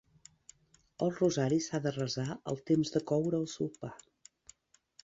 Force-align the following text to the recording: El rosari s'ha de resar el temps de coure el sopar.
El 1.07 1.13
rosari 1.17 1.59
s'ha 1.67 1.83
de 1.85 1.91
resar 1.99 2.27
el 2.55 2.61
temps 2.73 2.95
de 2.97 3.05
coure 3.13 3.45
el 3.45 3.49
sopar. 3.57 3.95